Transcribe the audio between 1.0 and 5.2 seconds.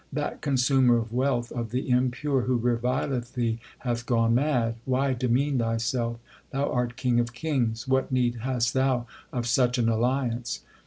wealth of the impure who revileth thee hath gone mad. Why